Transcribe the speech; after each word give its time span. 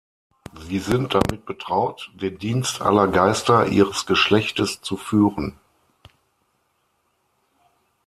Sie 0.59 0.79
sind 0.79 1.13
damit 1.13 1.45
betraut, 1.45 2.09
den 2.15 2.39
Dienst 2.39 2.81
aller 2.81 3.07
Geister 3.07 3.67
ihres 3.67 4.07
Geschlechtes 4.07 4.81
zu 4.81 4.97
führen. 4.97 5.59